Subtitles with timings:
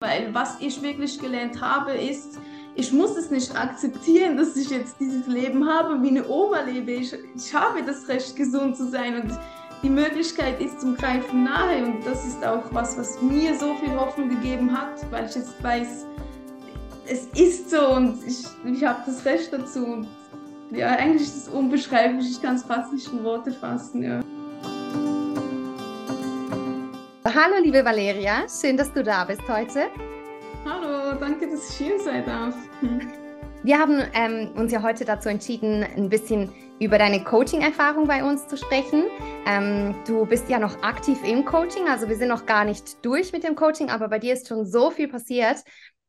[0.00, 2.38] Weil was ich wirklich gelernt habe, ist,
[2.76, 6.92] ich muss es nicht akzeptieren, dass ich jetzt dieses Leben habe, wie eine Oma lebe.
[6.92, 9.36] Ich, ich habe das Recht, gesund zu sein und
[9.82, 11.84] die Möglichkeit ist zum Greifen nahe.
[11.84, 15.60] Und das ist auch was, was mir so viel Hoffnung gegeben hat, weil ich jetzt
[15.64, 16.06] weiß,
[17.08, 19.84] es ist so und ich, ich habe das Recht dazu.
[19.84, 20.06] Und
[20.70, 22.30] ja, eigentlich ist es unbeschreiblich.
[22.30, 24.04] Ich kann es fast nicht in Worte fassen.
[24.04, 24.20] Ja.
[27.34, 29.90] Hallo liebe Valeria, schön, dass du da bist heute.
[30.64, 32.54] Hallo, danke, dass ich hier sein darf.
[33.62, 38.46] Wir haben ähm, uns ja heute dazu entschieden, ein bisschen über deine Coaching-Erfahrung bei uns
[38.46, 39.04] zu sprechen.
[39.46, 43.30] Ähm, du bist ja noch aktiv im Coaching, also wir sind noch gar nicht durch
[43.34, 45.58] mit dem Coaching, aber bei dir ist schon so viel passiert,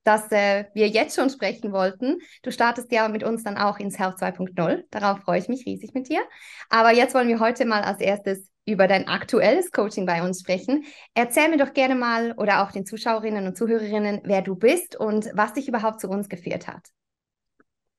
[0.06, 2.20] dass äh, wir jetzt schon sprechen wollten.
[2.44, 4.84] Du startest ja mit uns dann auch ins Health 2.0.
[4.90, 6.22] Darauf freue ich mich riesig mit dir.
[6.70, 10.86] Aber jetzt wollen wir heute mal als erstes über dein aktuelles Coaching bei uns sprechen.
[11.14, 15.30] Erzähl mir doch gerne mal oder auch den Zuschauerinnen und Zuhörerinnen, wer du bist und
[15.34, 16.88] was dich überhaupt zu uns geführt hat.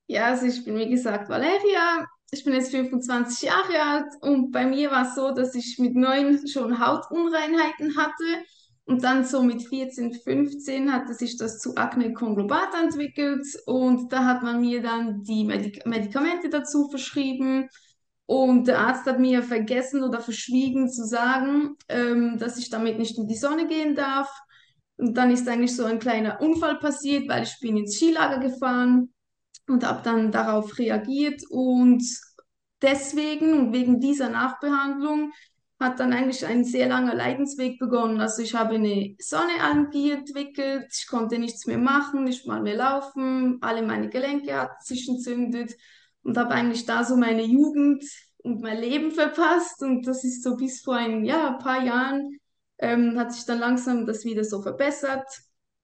[0.07, 2.05] Ja, also ich bin wie gesagt Valeria.
[2.31, 5.95] Ich bin jetzt 25 Jahre alt und bei mir war es so, dass ich mit
[5.95, 8.45] neun schon Hautunreinheiten hatte
[8.85, 14.25] und dann so mit 14, 15 hatte sich das zu Acne Konglobat entwickelt und da
[14.25, 17.69] hat man mir dann die Medik Medikamente dazu verschrieben
[18.31, 23.17] und der Arzt hat mir vergessen oder verschwiegen zu sagen, ähm, dass ich damit nicht
[23.17, 24.29] in die Sonne gehen darf.
[24.95, 29.13] Und dann ist eigentlich so ein kleiner Unfall passiert, weil ich bin ins Skilager gefahren
[29.67, 31.41] und habe dann darauf reagiert.
[31.49, 32.05] Und
[32.81, 35.33] deswegen und wegen dieser Nachbehandlung
[35.77, 38.21] hat dann eigentlich ein sehr langer Leidensweg begonnen.
[38.21, 43.57] Also ich habe eine Sonneallergie entwickelt, ich konnte nichts mehr machen, nicht mal mehr laufen,
[43.59, 45.73] alle meine Gelenke hatten sich entzündet
[46.23, 48.03] und habe eigentlich da so meine Jugend
[48.43, 49.81] und mein Leben verpasst.
[49.81, 52.37] Und das ist so bis vor ein ja, paar Jahren
[52.81, 55.27] ähm, hat sich dann langsam das wieder so verbessert.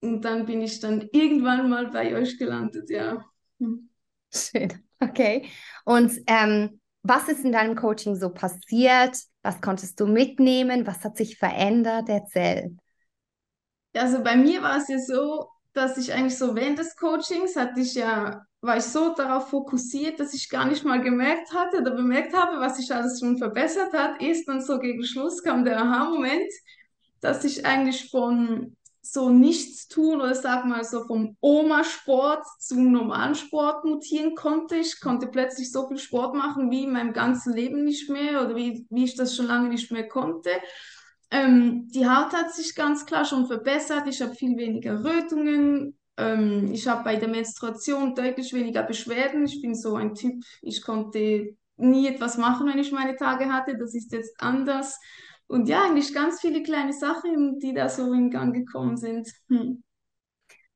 [0.02, 3.24] Und dann bin ich dann irgendwann mal bei euch gelandet, ja.
[3.60, 3.90] Hm.
[4.34, 5.48] Schön, okay.
[5.86, 9.18] Und ähm, was ist in deinem Coaching so passiert?
[9.42, 10.86] Was konntest du mitnehmen?
[10.86, 12.10] Was hat sich verändert?
[12.10, 12.76] Erzähl.
[13.96, 17.80] Also bei mir war es ja so, dass ich eigentlich so während des Coachings hatte
[17.80, 21.92] ich ja war ich so darauf fokussiert, dass ich gar nicht mal gemerkt hatte oder
[21.92, 24.22] bemerkt habe, was sich alles schon verbessert hat.
[24.22, 26.52] Erst dann so gegen Schluss kam der Aha-Moment,
[27.22, 33.36] dass ich eigentlich von so nichts tun oder sag mal so vom Oma-Sport zum normalen
[33.36, 34.76] Sport mutieren konnte.
[34.76, 38.56] Ich konnte plötzlich so viel Sport machen wie in meinem ganzen Leben nicht mehr oder
[38.56, 40.50] wie, wie ich das schon lange nicht mehr konnte.
[41.30, 44.08] Ähm, die Haut hat sich ganz klar schon verbessert.
[44.08, 49.46] Ich habe viel weniger Rötungen, ähm, ich habe bei der Menstruation deutlich weniger Beschwerden.
[49.46, 53.78] Ich bin so ein Typ, ich konnte nie etwas machen, wenn ich meine Tage hatte.
[53.78, 55.00] Das ist jetzt anders.
[55.48, 59.30] Und ja, eigentlich ganz viele kleine Sachen, die da so in Gang gekommen sind.
[59.48, 59.84] Hm.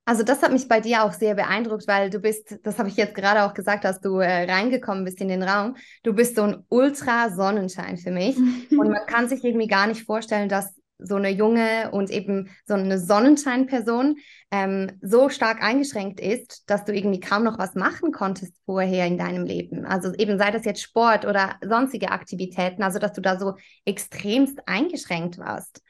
[0.05, 2.95] Also das hat mich bei dir auch sehr beeindruckt, weil du bist, das habe ich
[2.95, 6.43] jetzt gerade auch gesagt, als du äh, reingekommen bist in den Raum, du bist so
[6.43, 8.35] ein Ultra-Sonnenschein für mich.
[8.71, 10.73] Und man kann sich irgendwie gar nicht vorstellen, dass
[11.03, 14.17] so eine junge und eben so eine Sonnenscheinperson
[14.51, 19.17] ähm, so stark eingeschränkt ist, dass du irgendwie kaum noch was machen konntest vorher in
[19.17, 19.85] deinem Leben.
[19.85, 24.59] Also eben sei das jetzt Sport oder sonstige Aktivitäten, also dass du da so extremst
[24.67, 25.81] eingeschränkt warst.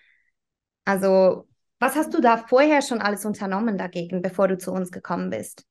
[0.85, 1.47] Also
[1.81, 5.66] was hast du da vorher schon alles unternommen dagegen, bevor du zu uns gekommen bist?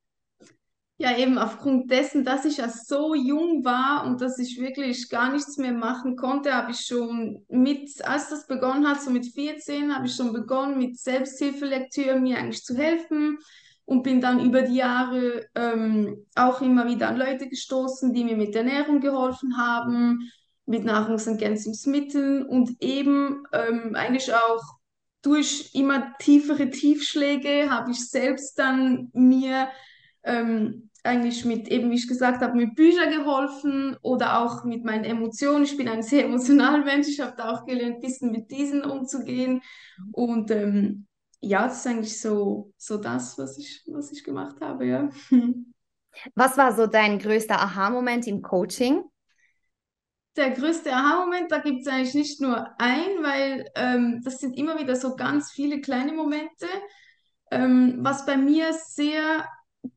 [0.98, 5.32] Ja, eben aufgrund dessen, dass ich ja so jung war und dass ich wirklich gar
[5.32, 9.94] nichts mehr machen konnte, habe ich schon mit, als das begonnen hat, so mit 14,
[9.94, 13.38] habe ich schon begonnen, mit Selbsthilfelektüre mir eigentlich zu helfen
[13.84, 18.36] und bin dann über die Jahre ähm, auch immer wieder an Leute gestoßen, die mir
[18.36, 20.30] mit Ernährung geholfen haben,
[20.66, 24.79] mit Nahrungsergänzungsmitteln und eben ähm, eigentlich auch
[25.22, 29.68] durch immer tiefere Tiefschläge habe ich selbst dann mir
[30.22, 35.04] ähm, eigentlich mit, eben wie ich gesagt habe, mit Büchern geholfen oder auch mit meinen
[35.04, 35.64] Emotionen.
[35.64, 37.08] Ich bin ein sehr emotionaler Mensch.
[37.08, 39.62] Ich habe da auch gelernt, ein bisschen mit diesen umzugehen.
[40.12, 41.06] Und ähm,
[41.40, 45.08] ja, das ist eigentlich so, so das, was ich, was ich gemacht habe, ja.
[46.34, 49.04] Was war so dein größter Aha-Moment im Coaching?
[50.36, 54.78] Der größte Aha-Moment, da gibt es eigentlich nicht nur ein, weil ähm, das sind immer
[54.78, 56.66] wieder so ganz viele kleine Momente.
[57.50, 59.44] Ähm, was bei mir sehr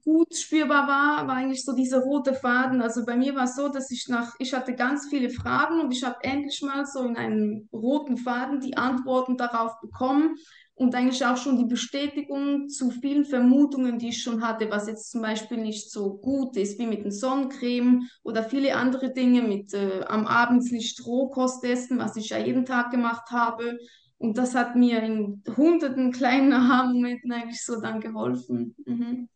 [0.03, 2.81] gut spürbar war, war eigentlich so dieser rote Faden.
[2.81, 5.91] Also bei mir war es so, dass ich nach, ich hatte ganz viele Fragen und
[5.91, 10.35] ich habe endlich mal so in einem roten Faden die Antworten darauf bekommen
[10.75, 15.11] und eigentlich auch schon die Bestätigung zu vielen Vermutungen, die ich schon hatte, was jetzt
[15.11, 19.73] zum Beispiel nicht so gut ist, wie mit den Sonnencreme oder viele andere Dinge mit
[19.73, 23.77] äh, am Abend nicht Rohkost essen, was ich ja jeden Tag gemacht habe
[24.17, 28.75] Und das hat mir in hunderten kleinen Aha-Momenten eigentlich so dann geholfen.
[28.85, 29.29] Mhm.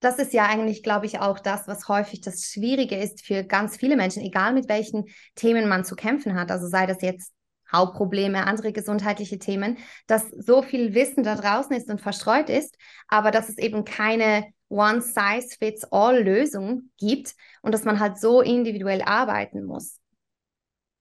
[0.00, 3.76] Das ist ja eigentlich, glaube ich, auch das, was häufig das Schwierige ist für ganz
[3.76, 6.50] viele Menschen, egal mit welchen Themen man zu kämpfen hat.
[6.52, 7.32] Also sei das jetzt
[7.72, 12.76] Hauptprobleme, andere gesundheitliche Themen, dass so viel Wissen da draußen ist und verstreut ist,
[13.08, 20.00] aber dass es eben keine One-Size-Fits-All-Lösung gibt und dass man halt so individuell arbeiten muss.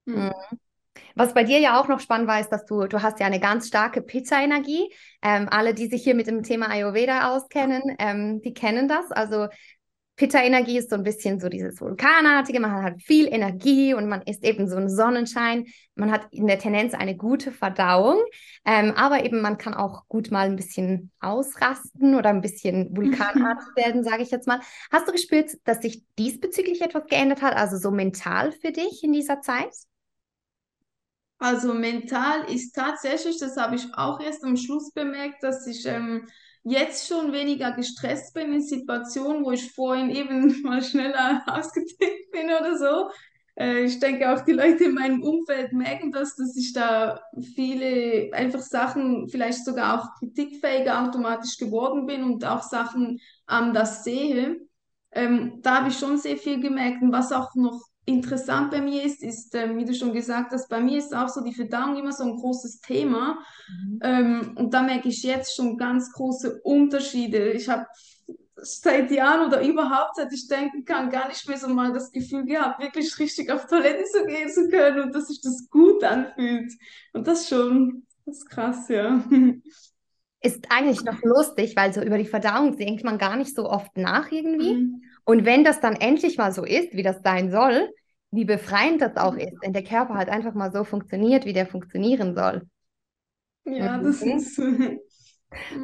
[0.05, 0.33] Mhm.
[1.15, 3.39] Was bei dir ja auch noch spannend war, ist, dass du, du hast ja eine
[3.39, 4.93] ganz starke Pizza-Energie.
[5.21, 9.11] Ähm, alle, die sich hier mit dem Thema Ayurveda auskennen, ähm, die kennen das.
[9.11, 9.47] Also
[10.17, 14.43] Pitta-Energie ist so ein bisschen so dieses Vulkanartige, man hat viel Energie und man ist
[14.43, 15.65] eben so ein Sonnenschein.
[15.93, 18.17] Man hat in der Tendenz eine gute Verdauung,
[18.65, 23.67] ähm, aber eben man kann auch gut mal ein bisschen ausrasten oder ein bisschen vulkanartig
[23.75, 24.59] werden, sage ich jetzt mal.
[24.91, 29.13] Hast du gespürt, dass sich diesbezüglich etwas geändert hat, also so mental für dich in
[29.13, 29.71] dieser Zeit?
[31.39, 36.27] Also mental ist tatsächlich, das habe ich auch erst am Schluss bemerkt, dass ich ähm,
[36.69, 42.47] jetzt schon weniger gestresst bin in Situationen, wo ich vorhin eben mal schneller ausgetickt bin
[42.47, 43.09] oder so.
[43.55, 47.21] Äh, ich denke auch die Leute in meinem Umfeld merken das, dass ich da
[47.55, 54.57] viele einfach Sachen, vielleicht sogar auch kritikfähiger automatisch geworden bin und auch Sachen anders sehe.
[55.11, 59.03] Ähm, da habe ich schon sehr viel gemerkt und was auch noch interessant bei mir
[59.03, 61.97] ist, ist, ähm, wie du schon gesagt hast, bei mir ist auch so die Verdauung
[61.97, 63.37] immer so ein großes Thema.
[63.69, 63.99] Mhm.
[64.01, 67.51] Ähm, und da merke ich jetzt schon ganz große Unterschiede.
[67.51, 67.85] Ich habe
[68.55, 72.45] seit Jahren oder überhaupt, seit ich denken kann, gar nicht mehr so mal das Gefühl
[72.45, 76.71] gehabt, wirklich richtig auf Toilette zu gehen zu können und dass sich das gut anfühlt.
[77.11, 79.21] Und das schon, das ist krass, ja.
[80.39, 83.97] Ist eigentlich noch lustig, weil so über die Verdauung denkt man gar nicht so oft
[83.97, 84.75] nach irgendwie.
[84.75, 85.01] Mhm.
[85.25, 87.89] Und wenn das dann endlich mal so ist, wie das sein soll,
[88.31, 91.67] wie befreiend das auch ist, wenn der Körper halt einfach mal so funktioniert, wie der
[91.67, 92.67] funktionieren soll.
[93.65, 94.03] Ja, mhm.
[94.03, 94.61] das ist.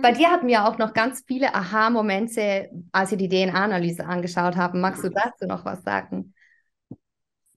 [0.01, 4.81] Bei dir hatten wir auch noch ganz viele Aha-Momente, als wir die DNA-Analyse angeschaut haben.
[4.81, 6.33] Magst du dazu noch was sagen?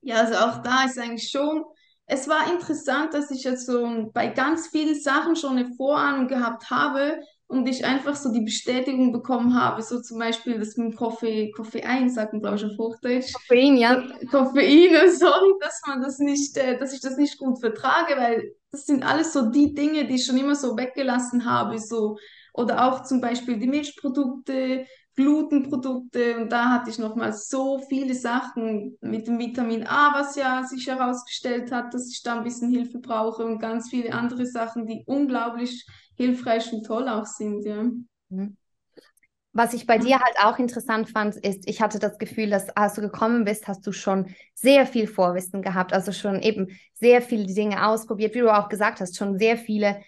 [0.01, 1.65] Ja, also auch da ist eigentlich schon,
[2.05, 6.69] es war interessant, dass ich jetzt so bei ganz vielen Sachen schon eine Vorahnung gehabt
[6.71, 10.95] habe, und ich einfach so die Bestätigung bekommen habe, so zum Beispiel das mit dem
[10.95, 13.33] Koffein, Koffein sagt man glaube ich auf Hochdeutsch.
[13.33, 14.03] Koffein, ja.
[14.29, 18.85] Koffein, sorry, dass man das nicht, äh, dass ich das nicht gut vertrage, weil das
[18.85, 22.17] sind alles so die Dinge, die ich schon immer so weggelassen habe, so
[22.53, 24.85] oder auch zum Beispiel die Milchprodukte,
[25.15, 30.63] Glutenprodukte und da hatte ich nochmal so viele Sachen mit dem Vitamin A, was ja
[30.63, 34.85] sich herausgestellt hat, dass ich da ein bisschen Hilfe brauche und ganz viele andere Sachen,
[34.85, 37.83] die unglaublich hilfreich und toll auch sind, ja.
[38.29, 38.57] Mhm.
[39.53, 42.93] Was ich bei dir halt auch interessant fand, ist, ich hatte das Gefühl, dass als
[42.93, 47.51] du gekommen bist, hast du schon sehr viel Vorwissen gehabt, also schon eben sehr viele
[47.51, 50.03] Dinge ausprobiert, wie du auch gesagt hast, schon sehr viele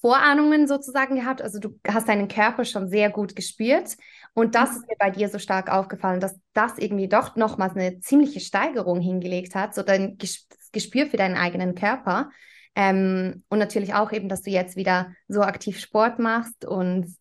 [0.00, 1.42] Vorahnungen sozusagen gehabt.
[1.42, 3.96] Also du hast deinen Körper schon sehr gut gespürt.
[4.32, 7.98] Und das ist mir bei dir so stark aufgefallen, dass das irgendwie doch nochmals eine
[7.98, 10.18] ziemliche Steigerung hingelegt hat, so dein
[10.72, 12.30] Gespür für deinen eigenen Körper.
[12.80, 17.12] Ähm, und natürlich auch eben, dass du jetzt wieder so aktiv Sport machst und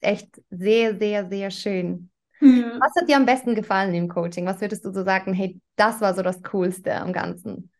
[0.00, 2.10] echt sehr, sehr, sehr schön.
[2.40, 2.72] Ja.
[2.80, 4.46] Was hat dir am besten gefallen im Coaching?
[4.46, 7.70] Was würdest du so sagen, hey, das war so das Coolste am Ganzen?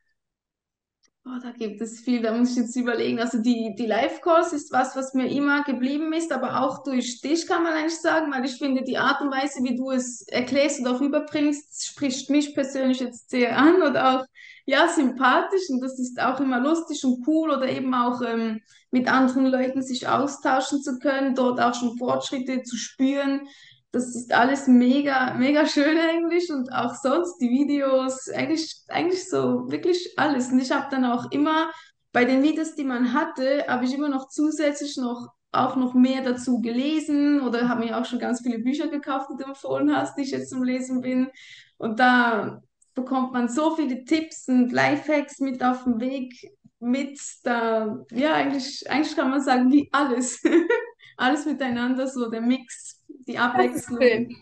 [1.29, 3.19] Oh, da gibt es viel, da muss ich jetzt überlegen.
[3.19, 7.49] Also die, die Live-Calls ist was, was mir immer geblieben ist, aber auch durch dich
[7.49, 10.79] kann man eigentlich sagen, weil ich finde, die Art und Weise, wie du es erklärst
[10.79, 14.25] und auch überbringst, spricht mich persönlich jetzt sehr an und auch
[14.67, 18.61] ja, sympathisch und das ist auch immer lustig und cool oder eben auch ähm,
[18.93, 23.49] mit anderen Leuten sich austauschen zu können, dort auch schon Fortschritte zu spüren.
[23.97, 29.71] Das ist alles mega, mega schön eigentlich und auch sonst die Videos, eigentlich, eigentlich so
[29.71, 30.53] wirklich alles.
[30.53, 31.71] Und ich habe dann auch immer
[32.13, 36.23] bei den Videos, die man hatte, habe ich immer noch zusätzlich noch auch noch mehr
[36.23, 40.19] dazu gelesen oder habe mir auch schon ganz viele Bücher gekauft, die du empfohlen hast,
[40.19, 41.31] die ich jetzt zum Lesen bin.
[41.79, 42.61] Und da
[42.95, 46.35] bekommt man so viele Tipps und Lifehacks mit auf den Weg
[46.81, 47.19] mit.
[47.45, 50.43] Da, ja, eigentlich, eigentlich kann man sagen, wie alles.
[51.17, 52.96] alles miteinander, so der Mix,
[53.27, 54.37] die Abwechslung.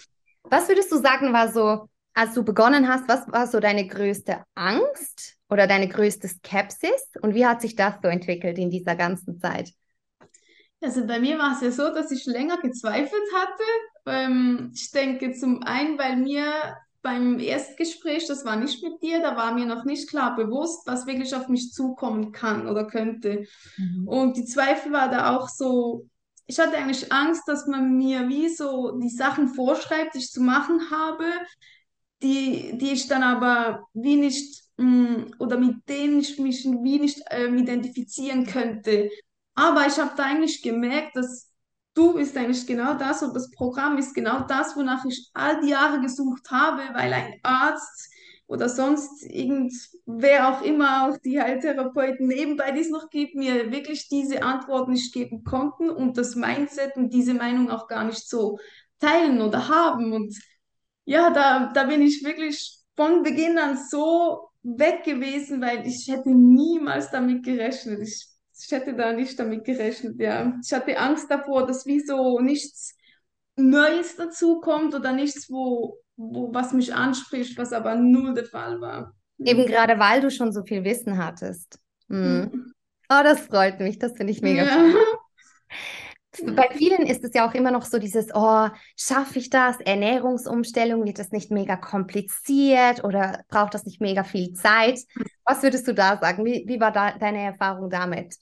[0.45, 4.45] was würdest du sagen, war so, als du begonnen hast, was war so deine größte
[4.55, 7.11] Angst oder deine größte Skepsis?
[7.21, 9.73] Und wie hat sich das so entwickelt in dieser ganzen Zeit?
[10.81, 13.65] Also bei mir war es ja so, dass ich länger gezweifelt hatte.
[14.07, 19.37] Ähm, ich denke zum einen, weil mir beim Erstgespräch, das war nicht mit dir, da
[19.37, 23.47] war mir noch nicht klar bewusst, was wirklich auf mich zukommen kann oder könnte.
[23.77, 24.09] Mhm.
[24.09, 26.09] Und die Zweifel war da auch so,
[26.47, 30.43] ich hatte eigentlich Angst, dass man mir wie so die Sachen vorschreibt, die ich zu
[30.43, 31.25] machen habe,
[32.23, 37.21] die, die ich dann aber wie nicht mm, oder mit denen ich mich wie nicht
[37.31, 39.11] ähm, identifizieren könnte.
[39.55, 41.51] Aber ich habe da eigentlich gemerkt, dass
[41.95, 45.71] du bist eigentlich genau das und das Programm ist genau das, wonach ich all die
[45.71, 48.11] Jahre gesucht habe, weil ein Arzt
[48.47, 54.09] oder sonst irgendwer auch immer, auch die Heiltherapeuten nebenbei, die es noch gibt, mir wirklich
[54.09, 58.59] diese Antworten nicht geben konnten und das Mindset und diese Meinung auch gar nicht so
[59.01, 60.13] teilen oder haben.
[60.13, 60.37] Und
[61.05, 66.31] ja, da, da bin ich wirklich von Beginn an so weg gewesen, weil ich hätte
[66.31, 68.01] niemals damit gerechnet.
[68.03, 70.55] Ich, ich hätte da nicht damit gerechnet, ja.
[70.65, 72.95] Ich hatte Angst davor, dass wie so nichts
[73.57, 79.13] Neues dazukommt oder nichts, wo, wo was mich anspricht, was aber null der Fall war.
[79.39, 81.79] Eben gerade, weil du schon so viel Wissen hattest.
[82.09, 82.73] Hm.
[83.09, 84.95] Oh, das freut mich, das finde ich mega ja.
[86.57, 89.79] Bei vielen ist es ja auch immer noch so dieses, oh, schaffe ich das?
[89.81, 94.99] Ernährungsumstellung, wird das nicht mega kompliziert oder braucht das nicht mega viel Zeit?
[95.45, 96.45] Was würdest du da sagen?
[96.45, 98.35] Wie, wie war da deine Erfahrung damit?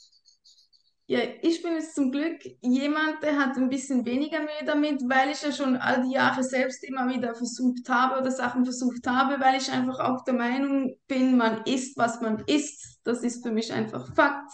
[1.12, 5.30] Ja, ich bin jetzt zum Glück jemand, der hat ein bisschen weniger Mühe damit, weil
[5.30, 9.38] ich ja schon all die Jahre selbst immer wieder versucht habe oder Sachen versucht habe,
[9.38, 12.98] weil ich einfach auch der Meinung bin, man isst, was man isst.
[13.04, 14.50] Das ist für mich einfach Fakt.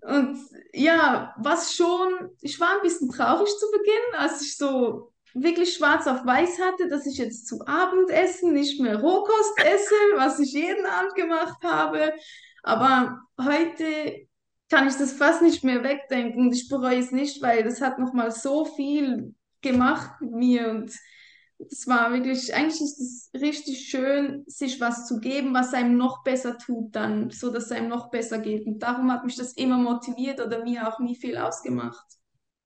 [0.00, 0.38] Und
[0.72, 6.06] ja, was schon, ich war ein bisschen traurig zu Beginn, als ich so wirklich schwarz
[6.06, 10.86] auf weiß hatte, dass ich jetzt zum Abendessen nicht mehr Rohkost esse, was ich jeden
[10.86, 12.14] Abend gemacht habe.
[12.62, 14.26] Aber heute
[14.72, 17.98] kann ich das fast nicht mehr wegdenken und ich bereue es nicht, weil das hat
[17.98, 20.90] nochmal so viel gemacht mit mir und
[21.70, 26.24] es war wirklich, eigentlich ist es richtig schön, sich was zu geben, was einem noch
[26.24, 28.66] besser tut, dann, so dass es einem noch besser geht.
[28.66, 32.06] Und darum hat mich das immer motiviert oder mir auch nie viel ausgemacht.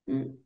[0.07, 0.45] Mhm.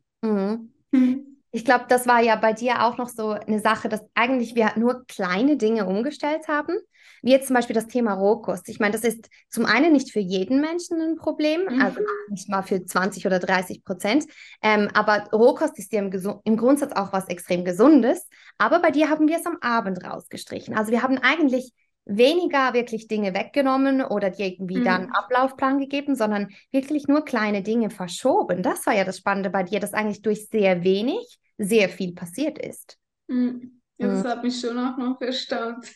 [0.91, 1.30] Mhm.
[1.51, 4.71] Ich glaube, das war ja bei dir auch noch so eine Sache, dass eigentlich wir
[4.77, 6.77] nur kleine Dinge umgestellt haben,
[7.21, 8.69] wie jetzt zum Beispiel das Thema Rohkost.
[8.69, 11.81] Ich meine, das ist zum einen nicht für jeden Menschen ein Problem, mhm.
[11.81, 14.27] also nicht mal für 20 oder 30 Prozent,
[14.61, 16.11] ähm, aber Rohkost ist ja im,
[16.45, 18.27] im, Grundsatz auch was extrem Gesundes.
[18.57, 20.75] Aber bei dir haben wir es am Abend rausgestrichen.
[20.75, 21.73] Also wir haben eigentlich
[22.05, 24.85] weniger wirklich Dinge weggenommen oder dir irgendwie mhm.
[24.85, 28.63] dann Ablaufplan gegeben, sondern wirklich nur kleine Dinge verschoben.
[28.63, 32.57] Das war ja das Spannende bei dir, dass eigentlich durch sehr wenig sehr viel passiert
[32.57, 32.97] ist.
[33.27, 33.81] Mhm.
[33.97, 34.27] Das mhm.
[34.27, 35.93] hat mich schon auch noch erstaunt.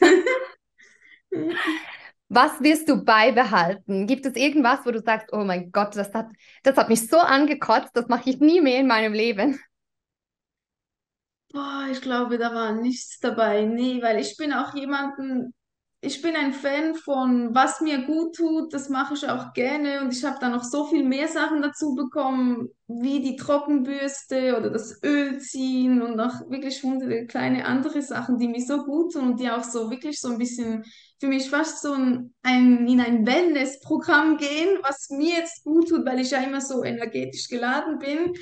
[2.28, 4.08] Was wirst du beibehalten?
[4.08, 6.28] Gibt es irgendwas, wo du sagst, oh mein Gott, das hat,
[6.64, 9.60] das hat mich so angekotzt, das mache ich nie mehr in meinem Leben?
[11.52, 13.64] Boah, ich glaube, da war nichts dabei.
[13.64, 15.54] Nee, weil ich bin auch jemanden,
[16.02, 20.14] ich bin ein Fan von, was mir gut tut, das mache ich auch gerne und
[20.14, 25.02] ich habe da noch so viel mehr Sachen dazu bekommen, wie die Trockenbürste oder das
[25.04, 29.40] Öl ziehen und noch wirklich hunderte kleine andere Sachen, die mir so gut tun und
[29.40, 30.84] die auch so wirklich so ein bisschen
[31.20, 36.06] für mich fast so ein, ein in ein Wellness-Programm gehen, was mir jetzt gut tut,
[36.06, 38.34] weil ich ja immer so energetisch geladen bin.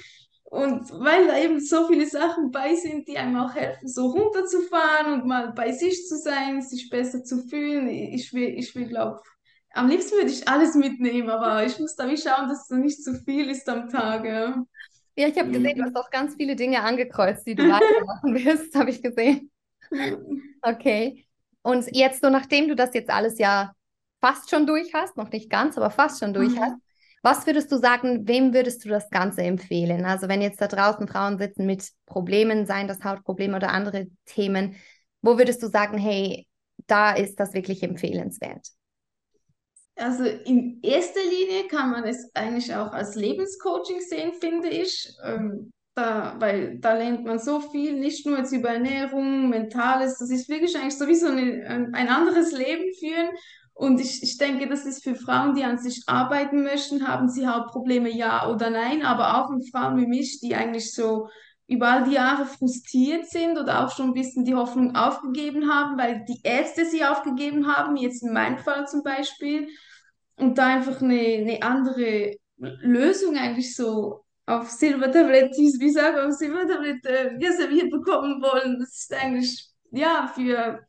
[0.53, 5.13] Und weil da eben so viele Sachen bei sind, die einem auch helfen, so runterzufahren
[5.13, 7.89] und mal bei sich zu sein, sich besser zu fühlen.
[7.89, 9.19] Ich will, ich will, glaube
[9.74, 13.03] am liebsten würde ich alles mitnehmen, aber ich muss da wie schauen, dass es nicht
[13.03, 14.25] zu viel ist am Tag.
[14.25, 14.63] Ja,
[15.15, 18.75] ja ich habe gesehen, du hast auch ganz viele Dinge angekreuzt, die du weitermachen wirst,
[18.75, 19.50] habe ich gesehen.
[20.62, 21.25] Okay.
[21.63, 23.74] Und jetzt so, nachdem du das jetzt alles ja
[24.22, 26.60] fast schon durch hast, noch nicht ganz, aber fast schon durch mhm.
[26.60, 26.77] hast,
[27.24, 30.06] was würdest du sagen, wem würdest du das Ganze empfehlen?
[30.06, 34.75] Also wenn jetzt da draußen Frauen sitzen mit Problemen, seien das Hautprobleme oder andere Themen,
[35.22, 36.46] wo würdest du sagen, hey,
[36.86, 38.68] da ist das wirklich empfehlenswert?
[39.96, 45.08] Also in erster Linie kann man es eigentlich auch als Lebenscoaching sehen, finde ich.
[45.24, 50.32] Ähm, da, weil da lernt man so viel, nicht nur jetzt über Ernährung, Mentales, das
[50.32, 53.30] ist wirklich eigentlich sowieso eine, ein anderes Leben führen.
[53.74, 57.48] Und ich, ich denke, das ist für Frauen, die an sich arbeiten möchten, haben sie
[57.48, 61.27] Hautprobleme, ja oder nein, aber auch für Frauen wie mich, die eigentlich so
[61.68, 65.98] über all die Jahre frustriert sind oder auch schon ein bisschen die Hoffnung aufgegeben haben,
[65.98, 69.68] weil die Ärzte sie aufgegeben haben, jetzt in meinem Fall zum Beispiel,
[70.36, 77.06] und da einfach eine, eine andere Lösung eigentlich so auf Silbertablett, wie sagen, auf Silbertablett
[77.06, 78.80] äh, serviert bekommen wollen.
[78.80, 80.86] Das ist eigentlich, ja, für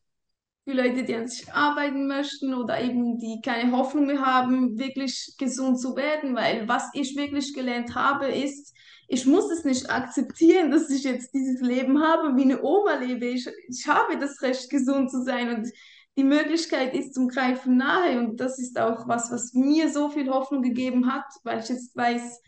[0.65, 5.35] für Leute, die an sich arbeiten möchten oder eben die keine Hoffnung mehr haben, wirklich
[5.39, 8.75] gesund zu werden, weil was ich wirklich gelernt habe, ist,
[9.07, 13.27] ich muss es nicht akzeptieren, dass ich jetzt dieses Leben habe, wie eine Oma lebe.
[13.27, 15.71] Ich, ich habe das Recht, gesund zu sein und
[16.17, 18.19] die Möglichkeit ist zum Greifen nahe.
[18.19, 21.95] Und das ist auch was, was mir so viel Hoffnung gegeben hat, weil ich jetzt
[21.95, 22.41] weiß,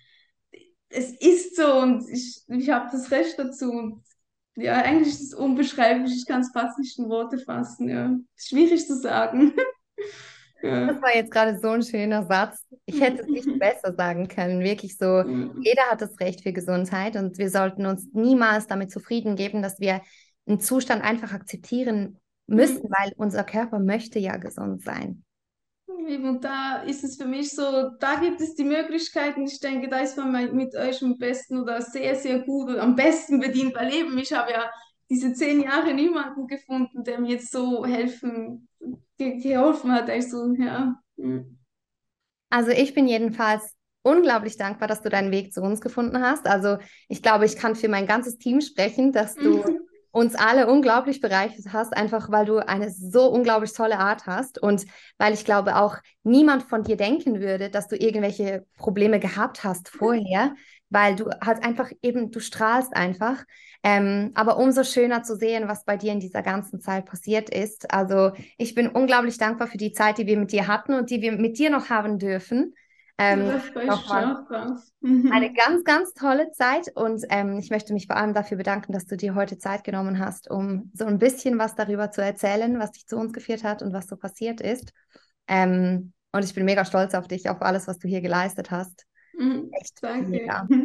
[0.88, 3.70] es ist so und ich, ich habe das Recht dazu.
[3.70, 4.02] Und
[4.56, 6.14] ja, eigentlich ist es unbeschreiblich.
[6.14, 7.88] Ich kann es fast nicht in Worte fassen.
[7.88, 8.16] Ja.
[8.36, 9.52] Schwierig zu sagen.
[10.62, 12.64] Das war jetzt gerade so ein schöner Satz.
[12.86, 14.60] Ich hätte es nicht besser sagen können.
[14.60, 15.22] Wirklich so,
[15.60, 19.78] jeder hat das Recht für Gesundheit und wir sollten uns niemals damit zufrieden geben, dass
[19.80, 20.00] wir
[20.46, 25.24] einen Zustand einfach akzeptieren müssen, weil unser Körper möchte ja gesund sein.
[25.96, 29.44] Und da ist es für mich so, da gibt es die Möglichkeiten.
[29.44, 32.94] Ich denke, da ist man mit euch am besten oder sehr, sehr gut und am
[32.94, 34.70] besten bedient, weil eben ich habe ja
[35.08, 38.68] diese zehn Jahre niemanden gefunden, der mir jetzt so helfen,
[39.18, 40.10] ge geholfen hat.
[40.10, 41.00] Also, ja.
[41.16, 41.58] Hm.
[42.50, 46.46] Also ich bin jedenfalls unglaublich dankbar, dass du deinen Weg zu uns gefunden hast.
[46.46, 49.64] Also ich glaube, ich kann für mein ganzes Team sprechen, dass du
[50.16, 54.86] uns alle unglaublich bereichert hast, einfach weil du eine so unglaublich tolle Art hast und
[55.18, 59.90] weil ich glaube auch niemand von dir denken würde, dass du irgendwelche Probleme gehabt hast
[59.90, 60.54] vorher,
[60.88, 63.44] weil du halt einfach eben, du strahlst einfach.
[63.82, 67.92] Ähm, aber umso schöner zu sehen, was bei dir in dieser ganzen Zeit passiert ist.
[67.92, 71.20] Also ich bin unglaublich dankbar für die Zeit, die wir mit dir hatten und die
[71.20, 72.72] wir mit dir noch haben dürfen.
[73.18, 73.50] Ähm,
[75.30, 79.06] eine ganz, ganz tolle Zeit und ähm, ich möchte mich vor allem dafür bedanken, dass
[79.06, 82.92] du dir heute Zeit genommen hast, um so ein bisschen was darüber zu erzählen, was
[82.92, 84.92] dich zu uns geführt hat und was so passiert ist.
[85.48, 89.06] Ähm, und ich bin mega stolz auf dich, auf alles, was du hier geleistet hast.
[89.38, 90.28] Mhm, Echt danke.
[90.28, 90.68] Mega.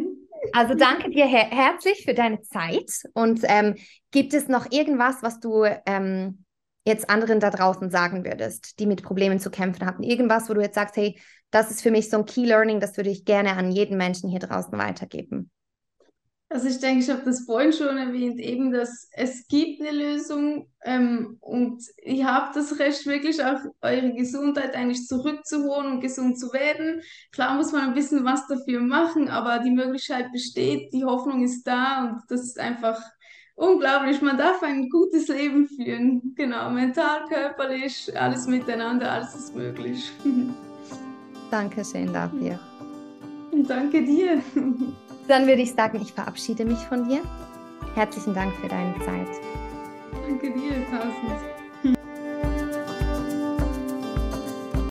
[0.53, 3.75] Also danke dir her herzlich für deine Zeit und ähm,
[4.09, 6.40] gibt es noch irgendwas, was du ähm,
[6.85, 10.03] jetzt anderen da draußen sagen würdest, die mit Problemen zu kämpfen hatten?
[10.03, 11.19] Irgendwas, wo du jetzt sagst, hey,
[11.51, 14.29] das ist für mich so ein Key Learning, das würde ich gerne an jeden Menschen
[14.29, 15.51] hier draußen weitergeben.
[16.51, 20.69] Also ich denke, ich habe das vorhin schon erwähnt, eben, dass es gibt eine Lösung
[20.83, 26.51] ähm, und ihr habt das Recht, wirklich auch eure Gesundheit eigentlich zurückzuholen und gesund zu
[26.51, 27.03] werden.
[27.31, 31.65] Klar muss man ein bisschen was dafür machen, aber die Möglichkeit besteht, die Hoffnung ist
[31.65, 33.01] da und das ist einfach
[33.61, 34.21] unglaublich.
[34.21, 36.33] Man darf ein gutes Leben führen.
[36.35, 40.11] Genau, mental, körperlich, alles miteinander, alles ist möglich.
[41.51, 42.59] Dankeschön dafür.
[43.67, 44.41] Danke dir.
[45.27, 47.21] Dann würde ich sagen, ich verabschiede mich von dir.
[47.95, 49.27] Herzlichen Dank für deine Zeit.
[50.27, 51.60] Danke dir, Tausend.